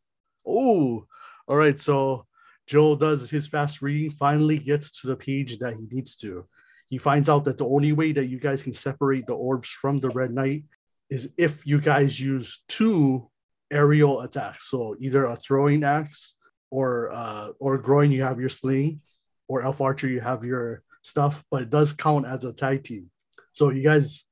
Oh, 0.46 1.06
all 1.46 1.56
right. 1.56 1.78
So 1.78 2.26
Joe 2.68 2.96
does 2.96 3.30
his 3.30 3.46
fast 3.46 3.80
reading, 3.80 4.10
finally 4.10 4.58
gets 4.58 5.00
to 5.00 5.06
the 5.06 5.16
page 5.16 5.58
that 5.58 5.74
he 5.74 5.86
needs 5.90 6.14
to. 6.16 6.46
He 6.90 6.98
finds 6.98 7.28
out 7.28 7.44
that 7.44 7.58
the 7.58 7.66
only 7.66 7.92
way 7.92 8.12
that 8.12 8.26
you 8.26 8.38
guys 8.38 8.62
can 8.62 8.72
separate 8.72 9.26
the 9.26 9.32
orbs 9.34 9.68
from 9.68 9.98
the 9.98 10.10
Red 10.10 10.32
Knight 10.32 10.64
is 11.10 11.30
if 11.38 11.66
you 11.66 11.80
guys 11.80 12.20
use 12.20 12.62
two 12.68 13.30
aerial 13.70 14.20
attacks. 14.20 14.70
So 14.70 14.96
either 15.00 15.24
a 15.24 15.36
throwing 15.36 15.82
axe 15.82 16.34
or 16.70 17.10
uh 17.12 17.48
or 17.58 17.78
groin, 17.78 18.12
you 18.12 18.22
have 18.22 18.38
your 18.38 18.50
sling, 18.50 19.00
or 19.48 19.62
elf 19.62 19.80
archer, 19.80 20.08
you 20.08 20.20
have 20.20 20.44
your 20.44 20.82
stuff, 21.02 21.42
but 21.50 21.62
it 21.62 21.70
does 21.70 21.92
count 21.92 22.26
as 22.26 22.44
a 22.44 22.52
tag 22.52 22.84
team. 22.84 23.10
So 23.52 23.70
you 23.70 23.82
guys 23.82 24.24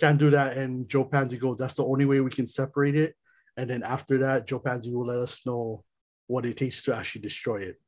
can't 0.00 0.18
do 0.18 0.30
that. 0.30 0.56
And 0.56 0.88
Joe 0.88 1.04
Pansy 1.04 1.36
goes, 1.36 1.58
that's 1.58 1.74
the 1.74 1.84
only 1.84 2.06
way 2.06 2.20
we 2.20 2.30
can 2.30 2.46
separate 2.46 2.96
it. 2.96 3.14
And 3.56 3.68
then 3.68 3.82
after 3.82 4.18
that, 4.18 4.46
Joe 4.46 4.58
Pansy 4.58 4.90
will 4.90 5.06
let 5.06 5.18
us 5.18 5.44
know 5.44 5.84
what 6.26 6.46
it 6.46 6.56
takes 6.56 6.82
to 6.84 6.94
actually 6.94 7.20
destroy 7.20 7.56
it. 7.56 7.80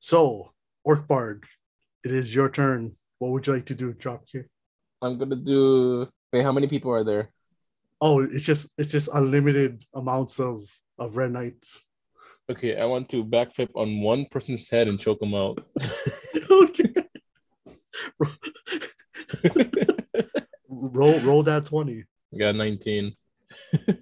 So, 0.00 0.52
Orc 0.82 1.06
Bard, 1.06 1.44
it 2.04 2.10
is 2.10 2.34
your 2.34 2.48
turn. 2.48 2.96
What 3.18 3.32
would 3.32 3.46
you 3.46 3.52
like 3.52 3.66
to 3.66 3.74
do, 3.74 3.92
Dropkick? 3.92 4.46
I'm 5.02 5.18
gonna 5.18 5.36
do. 5.36 6.08
Wait, 6.32 6.42
how 6.42 6.52
many 6.52 6.68
people 6.68 6.90
are 6.90 7.04
there? 7.04 7.30
Oh, 8.00 8.20
it's 8.22 8.44
just 8.44 8.70
it's 8.78 8.90
just 8.90 9.10
unlimited 9.12 9.84
amounts 9.94 10.40
of 10.40 10.62
of 10.98 11.18
red 11.18 11.32
knights. 11.32 11.84
Okay, 12.50 12.80
I 12.80 12.86
want 12.86 13.10
to 13.10 13.22
backflip 13.22 13.68
on 13.74 14.00
one 14.00 14.24
person's 14.30 14.68
head 14.70 14.88
and 14.88 14.98
choke 14.98 15.20
them 15.20 15.34
out. 15.34 15.60
okay. 16.50 16.94
roll 20.68 21.20
roll 21.20 21.42
that 21.42 21.66
20. 21.66 22.04
got 22.38 22.56
19. 22.56 23.14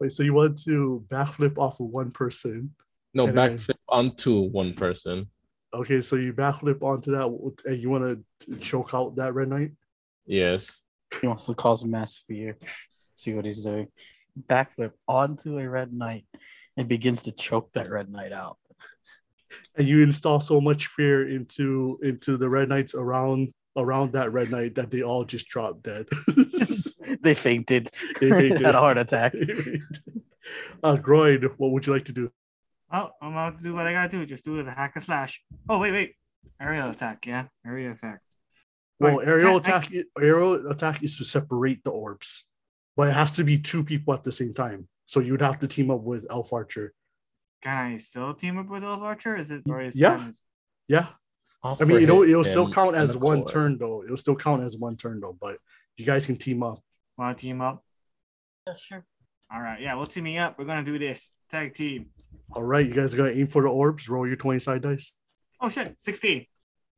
Wait, 0.00 0.12
so 0.12 0.22
you 0.22 0.32
want 0.32 0.62
to 0.62 1.04
backflip 1.08 1.58
off 1.58 1.80
of 1.80 1.86
one 1.86 2.12
person. 2.12 2.72
No, 3.14 3.26
And 3.26 3.36
then- 3.38 3.56
backflip 3.58 3.76
onto 3.88 4.48
one 4.50 4.74
person. 4.74 5.28
Okay, 5.72 6.00
so 6.02 6.16
you 6.16 6.32
backflip 6.32 6.82
onto 6.82 7.10
that 7.12 7.26
and 7.64 7.78
you 7.82 7.90
want 7.90 8.24
to 8.46 8.56
choke 8.58 8.94
out 8.94 9.16
that 9.16 9.34
red 9.34 9.48
knight? 9.48 9.72
Yes. 10.24 10.80
He 11.20 11.26
wants 11.26 11.46
to 11.46 11.54
cause 11.54 11.84
mass 11.84 12.16
fear. 12.16 12.56
See 13.16 13.34
what 13.34 13.44
he's 13.44 13.64
doing. 13.64 13.88
Backflip 14.48 14.92
onto 15.08 15.58
a 15.58 15.68
red 15.68 15.92
knight 15.92 16.26
and 16.76 16.88
begins 16.88 17.24
to 17.24 17.32
choke 17.32 17.72
that 17.72 17.90
red 17.90 18.08
knight 18.08 18.32
out. 18.32 18.56
And 19.76 19.86
you 19.88 20.02
install 20.02 20.40
so 20.40 20.60
much 20.60 20.88
fear 20.88 21.28
into 21.28 21.98
into 22.02 22.36
the 22.36 22.48
red 22.48 22.68
knights 22.68 22.94
around 22.94 23.52
around 23.76 24.12
that 24.12 24.32
red 24.32 24.50
knight 24.50 24.74
that 24.76 24.90
they 24.90 25.02
all 25.02 25.24
just 25.24 25.48
drop 25.48 25.82
dead. 25.82 26.06
they 27.22 27.34
fainted. 27.34 27.90
They 28.20 28.30
fainted. 28.30 28.60
Had 28.66 28.74
a 28.74 28.80
heart 28.80 28.98
attack. 28.98 29.34
uh 30.82 30.96
Groyd, 30.96 31.50
what 31.56 31.70
would 31.72 31.86
you 31.86 31.92
like 31.92 32.04
to 32.06 32.12
do? 32.12 32.30
Oh, 32.96 33.10
I'm 33.20 33.32
about 33.32 33.58
to 33.58 33.64
do 33.64 33.74
what 33.74 33.86
I 33.88 33.92
gotta 33.92 34.08
do. 34.08 34.24
Just 34.24 34.44
do 34.44 34.62
the 34.62 34.70
hack 34.70 34.92
and 34.94 35.02
slash. 35.04 35.42
Oh, 35.68 35.80
wait, 35.80 35.90
wait. 35.90 36.14
Aerial 36.60 36.90
attack. 36.90 37.26
Yeah, 37.26 37.46
aerial 37.66 37.92
attack. 37.92 38.20
Well, 39.00 39.16
Right, 39.18 39.26
aerial 39.28 39.50
I- 39.50 39.54
I- 39.54 39.56
attack 39.56 39.92
aerial 40.16 40.70
attack 40.70 41.02
is 41.02 41.18
to 41.18 41.24
separate 41.24 41.82
the 41.82 41.90
orbs, 41.90 42.44
but 42.96 43.08
it 43.08 43.14
has 43.14 43.32
to 43.32 43.42
be 43.42 43.58
two 43.58 43.82
people 43.82 44.14
at 44.14 44.22
the 44.22 44.30
same 44.30 44.54
time. 44.54 44.88
So 45.06 45.18
you'd 45.18 45.40
have 45.42 45.58
to 45.58 45.66
team 45.66 45.90
up 45.90 46.02
with 46.02 46.24
Elf 46.30 46.52
Archer. 46.52 46.94
Can 47.62 47.76
I 47.94 47.96
still 47.98 48.32
team 48.32 48.58
up 48.58 48.68
with 48.68 48.84
Elf 48.84 49.00
Archer? 49.00 49.36
Is 49.36 49.50
it 49.50 49.62
or 49.68 49.80
is 49.82 49.96
Yeah. 49.96 50.16
time 50.16 50.30
is- 50.30 50.42
Yeah, 50.86 51.08
I'll 51.64 51.76
I 51.80 51.84
mean, 51.84 52.00
you 52.00 52.06
know, 52.06 52.20
hit 52.22 52.30
it'll 52.30 52.44
still 52.44 52.70
count 52.72 52.94
as 52.94 53.16
one 53.16 53.40
core. 53.40 53.48
turn 53.48 53.78
though. 53.78 54.04
It'll 54.04 54.16
still 54.16 54.36
count 54.36 54.62
as 54.62 54.76
one 54.76 54.96
turn 54.96 55.18
though, 55.18 55.32
but 55.32 55.58
you 55.96 56.06
guys 56.06 56.26
can 56.26 56.36
team 56.36 56.62
up. 56.62 56.78
wanna 57.16 57.34
team 57.34 57.60
up? 57.60 57.84
Yeah, 58.66 58.76
sure. 58.76 59.04
All 59.54 59.60
right, 59.60 59.80
yeah, 59.80 59.94
we'll 59.94 60.06
team 60.06 60.24
me 60.24 60.36
up. 60.36 60.58
We're 60.58 60.64
gonna 60.64 60.82
do 60.82 60.98
this. 60.98 61.32
Tag 61.48 61.74
team. 61.74 62.06
All 62.56 62.64
right, 62.64 62.84
you 62.84 62.92
guys 62.92 63.14
are 63.14 63.16
gonna 63.16 63.30
aim 63.30 63.46
for 63.46 63.62
the 63.62 63.68
orbs. 63.68 64.08
Roll 64.08 64.26
your 64.26 64.34
twenty 64.34 64.58
side 64.58 64.82
dice. 64.82 65.12
Oh 65.60 65.68
shit, 65.68 65.94
16. 65.96 66.44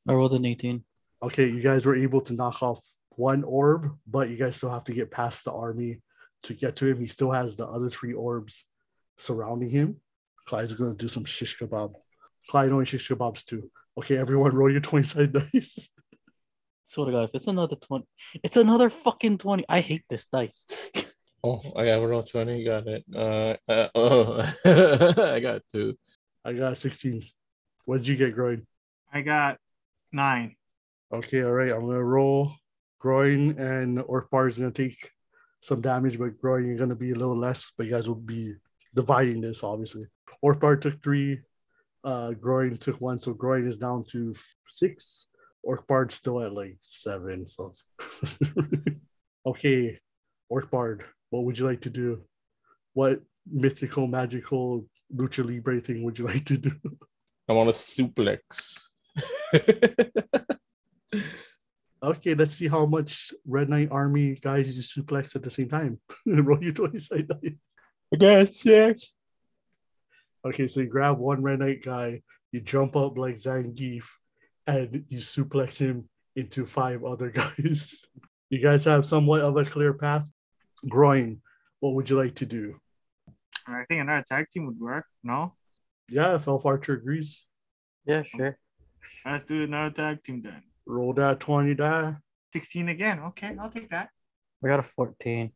I 0.09 0.13
rolled 0.13 0.33
an 0.33 0.47
18. 0.47 0.83
Okay, 1.23 1.49
you 1.49 1.61
guys 1.63 1.85
were 1.85 1.95
able 1.95 2.23
to 2.23 2.33
knock 2.33 2.63
off 2.63 2.83
one 3.11 3.45
orb, 3.45 3.91
but 4.07 4.31
you 4.31 4.37
guys 4.37 4.57
still 4.57 4.71
have 4.71 4.85
to 4.85 4.93
get 4.93 5.11
past 5.11 5.45
the 5.45 5.53
army 5.53 6.01
to 6.45 6.55
get 6.55 6.77
to 6.77 6.87
him. 6.87 6.99
He 6.99 7.09
still 7.09 7.31
has 7.31 7.57
the 7.57 7.67
other 7.67 7.91
three 7.91 8.15
orbs 8.15 8.65
surrounding 9.19 9.69
him. 9.69 10.01
Clyde's 10.47 10.73
gonna 10.73 10.95
do 10.95 11.09
some 11.09 11.27
shish 11.27 11.59
kebab. 11.59 11.95
Clyde 12.49 12.73
only 12.73 12.87
shish 12.87 13.11
kebabs 13.11 13.45
too. 13.45 13.71
Okay, 13.99 14.17
everyone, 14.17 14.55
roll 14.55 14.73
your 14.73 14.81
twenty 14.81 15.05
side 15.05 15.33
dice. 15.53 15.91
Swear 16.87 17.07
to 17.07 17.13
God, 17.13 17.25
if 17.25 17.35
it's 17.35 17.49
another 17.49 17.77
20, 17.77 18.07
it's 18.45 18.57
another 18.57 18.89
fucking 18.89 19.39
20. 19.39 19.65
I 19.69 19.81
hate 19.81 20.05
this 20.09 20.27
dice. 20.27 20.67
Oh, 21.45 21.61
I 21.77 21.85
got 21.85 22.03
roll 22.03 22.23
20. 22.23 22.65
Got 22.65 22.87
it. 22.89 23.05
Uh, 23.15 23.57
uh 23.69 23.89
oh, 23.95 24.41
I 25.35 25.41
got 25.41 25.63
two. 25.71 25.97
I 26.45 26.53
got 26.53 26.77
sixteen. 26.77 27.23
What 27.85 27.99
did 27.99 28.09
you 28.09 28.17
get, 28.17 28.35
Groin? 28.35 28.67
I 29.13 29.23
got 29.23 29.59
nine. 30.13 30.57
Okay, 31.13 31.43
all 31.43 31.53
right. 31.53 31.71
I'm 31.71 31.87
gonna 31.87 32.03
roll. 32.03 32.53
Groin 32.99 33.59
and 33.59 33.99
Orpar 33.99 34.49
is 34.49 34.59
gonna 34.59 34.71
take 34.71 35.11
some 35.61 35.81
damage, 35.81 36.19
but 36.19 36.41
Groin 36.41 36.67
you're 36.67 36.77
gonna 36.77 36.95
be 36.95 37.11
a 37.11 37.17
little 37.17 37.37
less. 37.37 37.73
But 37.77 37.87
you 37.87 37.93
guys 37.93 38.09
will 38.09 38.17
be 38.17 38.55
dividing 38.95 39.41
this, 39.41 39.63
obviously. 39.63 40.07
Orpar 40.45 40.81
took 40.81 41.03
three. 41.03 41.41
Uh, 42.05 42.33
Groin 42.33 42.77
took 42.77 43.01
one, 43.01 43.19
so 43.19 43.33
Groin 43.33 43.67
is 43.67 43.77
down 43.77 44.05
to 44.11 44.35
six. 44.69 45.29
Orkbard's 45.67 46.15
still 46.15 46.41
at 46.43 46.53
like 46.53 46.79
seven. 46.81 47.49
So, 47.49 47.73
okay, 49.47 49.99
Orkbard, 50.51 51.03
what 51.31 51.45
would 51.45 51.59
you 51.59 51.67
like 51.67 51.83
to 51.83 51.91
do? 51.91 52.23
What 52.95 53.21
mythical, 53.51 54.07
magical 54.07 54.87
lucha 55.15 55.45
libre 55.45 55.81
thing 55.81 56.03
would 56.03 56.19
you 56.19 56.27
like 56.27 56.45
to 56.47 56.59
do? 56.59 56.73
I 57.49 57.53
want 57.53 57.69
a 57.69 57.73
suplex. 57.73 58.81
Okay, 62.07 62.35
let's 62.35 62.55
see 62.55 62.69
how 62.69 62.87
much 62.87 63.33
Red 63.47 63.69
Knight 63.69 63.89
Army 63.91 64.35
guys 64.35 64.71
you 64.77 64.83
suplex 64.83 65.35
at 65.35 65.43
the 65.43 65.51
same 65.51 65.69
time. 65.69 65.99
Roll 66.27 66.63
your 66.63 66.73
20 66.73 66.99
side 67.01 67.27
dice. 67.27 67.55
I 68.13 68.17
got 68.17 68.55
six. 68.55 69.13
Okay, 70.45 70.69
so 70.69 70.81
you 70.81 70.87
grab 70.87 71.19
one 71.19 71.43
Red 71.43 71.59
Knight 71.59 71.83
guy, 71.83 72.23
you 72.53 72.61
jump 72.61 72.95
up 72.95 73.19
like 73.19 73.39
Zangief, 73.39 74.05
and 74.67 75.05
you 75.09 75.19
suplex 75.19 75.79
him 75.79 76.09
into 76.37 76.65
five 76.67 77.03
other 77.03 77.31
guys. 77.59 78.05
You 78.51 78.61
guys 78.61 78.85
have 78.85 79.05
somewhat 79.05 79.41
of 79.41 79.57
a 79.57 79.65
clear 79.65 79.93
path. 79.93 80.31
Groin, 80.89 81.41
what 81.81 81.95
would 81.95 82.09
you 82.11 82.17
like 82.17 82.35
to 82.37 82.47
do? 82.47 82.79
I 83.67 83.85
think 83.89 84.01
another 84.01 84.25
tag 84.29 84.47
team 84.53 84.67
would 84.67 84.79
work. 84.79 85.07
No? 85.25 85.55
Yeah, 86.09 86.37
if 86.37 86.47
Elf 86.47 86.65
Archer 86.67 86.95
agrees, 86.95 87.45
Yeah, 88.05 88.23
sure. 88.23 88.59
Let's 89.25 89.45
do 89.45 89.63
another 89.65 89.95
tag 89.95 90.23
team 90.23 90.43
then. 90.43 90.63
roll 90.87 91.13
that 91.15 91.41
20 91.41 91.75
die. 91.75 92.17
16 92.53 92.89
again. 92.89 93.21
Okay, 93.21 93.57
I'll 93.61 93.71
take 93.71 93.91
that. 93.91 94.11
I 94.65 94.69
got 94.69 94.81
a 94.81 94.83
14. 94.83 95.53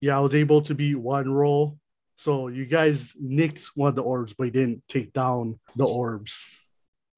Yeah, 0.00 0.18
I 0.18 0.20
was 0.20 0.34
able 0.34 0.62
to 0.62 0.74
beat 0.74 0.94
one 0.96 1.30
roll. 1.30 1.78
So 2.16 2.48
you 2.48 2.66
guys 2.66 3.14
nicked 3.18 3.70
one 3.74 3.90
of 3.90 3.94
the 3.96 4.02
orbs, 4.02 4.34
but 4.34 4.44
you 4.44 4.50
didn't 4.50 4.82
take 4.88 5.12
down 5.12 5.58
the 5.76 5.86
orbs. 5.86 6.58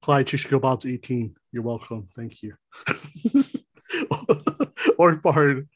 Clyde 0.01 0.29
shish 0.29 0.47
kebabs 0.47 0.91
18. 0.91 1.35
You're 1.51 1.63
welcome. 1.63 2.07
Thank 2.15 2.41
you. 2.41 2.53
or 4.97 5.15
Bard, 5.15 5.67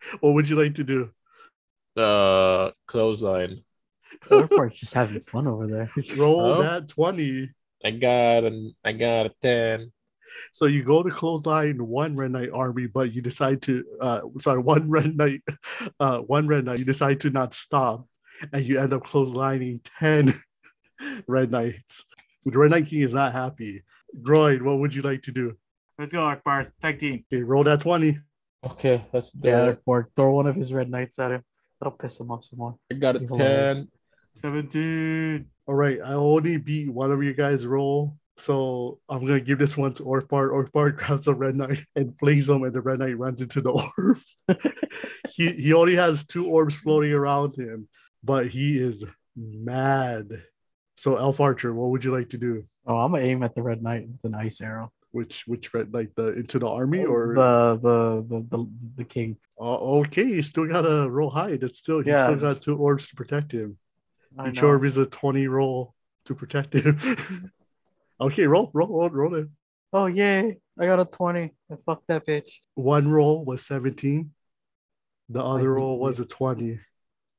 what 0.20 0.34
would 0.34 0.48
you 0.48 0.56
like 0.60 0.74
to 0.74 0.84
do? 0.84 1.10
Uh, 1.96 2.70
clothesline. 2.86 3.62
Orpart's 4.30 4.78
just 4.80 4.94
having 4.94 5.20
fun 5.20 5.46
over 5.46 5.66
there. 5.66 5.90
Roll 6.16 6.40
Oh. 6.40 6.62
that 6.62 6.88
20. 6.88 7.50
I 7.84 7.90
got 7.92 8.44
an 8.44 8.74
I 8.84 8.92
got 8.92 9.26
a 9.26 9.30
ten. 9.40 9.90
So 10.52 10.66
you 10.66 10.84
go 10.84 11.02
to 11.02 11.10
clothesline 11.10 11.84
one 11.84 12.14
red 12.14 12.30
knight 12.30 12.50
army, 12.52 12.86
but 12.86 13.12
you 13.12 13.22
decide 13.22 13.62
to 13.62 13.84
uh 14.00 14.20
sorry, 14.38 14.60
one 14.60 14.88
red 14.90 15.16
knight, 15.16 15.42
uh 16.00 16.18
one 16.18 16.46
red 16.46 16.64
knight, 16.66 16.78
you 16.78 16.84
decide 16.84 17.20
to 17.20 17.30
not 17.30 17.54
stop, 17.54 18.06
and 18.52 18.62
you 18.62 18.78
end 18.78 18.92
up 18.92 19.02
clotheslining 19.04 19.80
10 19.98 20.34
red 21.26 21.50
knights. 21.50 22.04
The 22.44 22.58
Red 22.58 22.70
Knight 22.70 22.86
King 22.86 23.00
is 23.02 23.12
not 23.12 23.32
happy. 23.32 23.82
Groyd, 24.22 24.62
what 24.62 24.78
would 24.78 24.94
you 24.94 25.02
like 25.02 25.22
to 25.22 25.32
do? 25.32 25.56
Let's 25.98 26.10
go, 26.12 26.22
Akbar. 26.22 26.72
Tag 26.80 26.98
team. 26.98 27.24
Okay, 27.30 27.42
roll 27.42 27.64
that 27.64 27.82
20. 27.82 28.18
Okay, 28.64 29.04
let's 29.12 29.30
Yeah, 29.40 29.66
it. 29.70 29.80
or 29.86 30.08
throw 30.16 30.32
one 30.34 30.46
of 30.46 30.54
his 30.56 30.72
red 30.72 30.90
knights 30.90 31.18
at 31.18 31.32
him. 31.32 31.42
That'll 31.80 31.96
piss 31.96 32.20
him 32.20 32.30
off 32.30 32.44
some 32.44 32.58
more. 32.58 32.76
I 32.90 32.94
got 32.96 33.16
a 33.16 33.22
Evil 33.22 33.38
ten. 33.38 33.88
17. 34.36 35.46
All 35.66 35.74
right, 35.74 35.98
I 36.04 36.12
only 36.14 36.56
beat 36.58 36.92
one 36.92 37.10
of 37.10 37.22
you 37.22 37.32
guys 37.34 37.66
roll. 37.66 38.16
So 38.36 38.98
I'm 39.08 39.26
gonna 39.26 39.40
give 39.40 39.58
this 39.58 39.76
one 39.76 39.92
to 39.94 40.02
Orpart. 40.02 40.50
Orpart 40.50 40.96
grabs 40.98 41.28
a 41.28 41.34
red 41.34 41.54
knight 41.56 41.84
and 41.94 42.18
flings 42.18 42.48
him, 42.48 42.62
and 42.62 42.72
the 42.72 42.80
red 42.80 42.98
knight 42.98 43.18
runs 43.18 43.40
into 43.42 43.60
the 43.60 43.70
orb. 43.98 44.18
he 45.34 45.52
he 45.52 45.72
only 45.74 45.94
has 45.94 46.24
two 46.26 46.46
orbs 46.46 46.76
floating 46.78 47.12
around 47.12 47.54
him, 47.54 47.88
but 48.24 48.48
he 48.48 48.78
is 48.78 49.04
mad. 49.36 50.28
So 50.96 51.16
Elf 51.16 51.40
Archer, 51.40 51.72
what 51.74 51.90
would 51.90 52.04
you 52.04 52.12
like 52.12 52.30
to 52.30 52.38
do? 52.38 52.64
Oh, 52.86 52.96
I'm 52.96 53.12
gonna 53.12 53.24
aim 53.24 53.42
at 53.42 53.54
the 53.54 53.62
red 53.62 53.82
knight 53.82 54.08
with 54.08 54.24
an 54.24 54.34
ice 54.34 54.60
arrow. 54.60 54.90
Which 55.12 55.46
which 55.46 55.74
red 55.74 55.92
knight 55.92 56.14
the 56.14 56.34
into 56.34 56.60
the 56.60 56.68
army 56.68 57.04
oh, 57.04 57.12
or 57.12 57.34
the 57.34 57.78
the 57.82 58.24
the 58.28 58.56
the, 58.56 58.70
the 58.96 59.04
king? 59.04 59.36
Oh, 59.58 60.00
okay, 60.00 60.22
you 60.24 60.42
still 60.42 60.68
gotta 60.68 61.10
roll 61.10 61.30
high. 61.30 61.56
That's 61.56 61.78
still 61.78 61.98
he's 61.98 62.08
Yeah, 62.08 62.26
still 62.26 62.38
got 62.38 62.62
two 62.62 62.76
orbs 62.76 63.08
to 63.08 63.16
protect 63.16 63.50
him. 63.52 63.76
I 64.38 64.50
Each 64.50 64.62
know. 64.62 64.68
orb 64.68 64.84
is 64.84 64.96
a 64.96 65.06
20 65.06 65.48
roll 65.48 65.94
to 66.26 66.34
protect 66.36 66.74
him. 66.74 66.96
okay, 68.20 68.46
roll, 68.46 68.70
roll, 68.72 68.88
roll, 68.88 69.10
roll 69.10 69.34
it. 69.34 69.48
Oh 69.92 70.06
yay! 70.06 70.58
I 70.78 70.86
got 70.86 71.00
a 71.00 71.04
twenty. 71.04 71.50
I 71.70 71.74
fucked 71.84 72.06
that 72.06 72.24
bitch. 72.24 72.60
One 72.74 73.08
roll 73.08 73.44
was 73.44 73.66
17. 73.66 74.30
The 75.28 75.42
other 75.42 75.74
roll 75.74 75.98
was 75.98 76.20
a 76.20 76.24
20. 76.24 76.78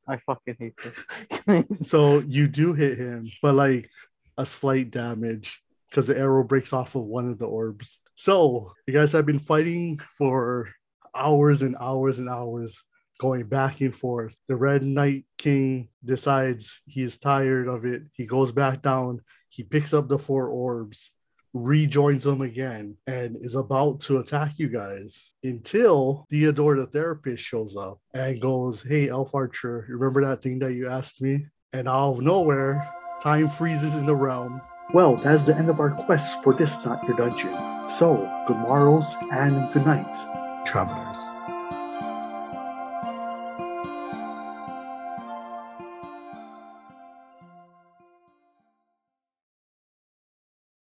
I 0.07 0.17
fucking 0.17 0.55
hate 0.59 0.75
this. 0.83 1.05
So 1.87 2.19
you 2.19 2.47
do 2.47 2.73
hit 2.73 2.97
him, 2.97 3.29
but 3.41 3.55
like 3.55 3.89
a 4.37 4.45
slight 4.45 4.91
damage 4.91 5.61
because 5.91 6.07
the 6.07 6.17
arrow 6.17 6.43
breaks 6.43 6.71
off 6.71 6.95
of 6.95 7.03
one 7.03 7.27
of 7.27 7.37
the 7.37 7.45
orbs. 7.45 7.99
So 8.15 8.71
you 8.87 8.93
guys 8.93 9.11
have 9.11 9.25
been 9.25 9.39
fighting 9.39 9.99
for 10.17 10.69
hours 11.13 11.61
and 11.61 11.75
hours 11.79 12.17
and 12.17 12.29
hours, 12.29 12.81
going 13.19 13.43
back 13.43 13.81
and 13.81 13.93
forth. 13.93 14.33
The 14.47 14.55
Red 14.55 14.83
Knight 14.83 15.25
King 15.37 15.89
decides 16.03 16.81
he 16.87 17.01
is 17.01 17.19
tired 17.19 17.67
of 17.67 17.85
it. 17.85 18.03
He 18.13 18.25
goes 18.25 18.53
back 18.53 18.81
down. 18.81 19.19
He 19.49 19.63
picks 19.63 19.93
up 19.93 20.07
the 20.07 20.17
four 20.17 20.47
orbs, 20.47 21.11
rejoins 21.53 22.23
them 22.23 22.41
again, 22.41 22.95
and 23.05 23.35
is 23.35 23.55
about 23.55 23.99
to 24.01 24.19
attack 24.19 24.53
you 24.57 24.69
guys 24.69 25.33
until 25.43 26.25
Theodore 26.29 26.77
the 26.77 26.87
therapist 26.87 27.43
shows 27.43 27.75
up 27.75 27.99
and 28.13 28.39
goes, 28.39 28.81
Hey, 28.81 29.09
Elf 29.09 29.35
Archer, 29.35 29.85
remember 29.89 30.25
that 30.25 30.41
thing 30.41 30.59
that 30.59 30.73
you 30.73 30.87
asked 30.87 31.21
me? 31.21 31.47
And 31.73 31.89
out 31.89 32.13
of 32.13 32.21
nowhere, 32.21 32.89
time 33.21 33.49
freezes 33.49 33.95
in 33.95 34.05
the 34.05 34.15
realm. 34.15 34.61
Well, 34.93 35.15
that's 35.15 35.43
the 35.43 35.55
end 35.55 35.69
of 35.69 35.79
our 35.79 35.91
quest 35.91 36.43
for 36.43 36.53
this 36.53 36.83
Not 36.83 37.01
Your 37.05 37.15
Dungeon. 37.15 37.53
So, 37.87 38.29
good 38.45 38.57
morrows 38.57 39.15
and 39.31 39.71
good 39.71 39.85
night, 39.85 40.17
travelers. 40.65 41.17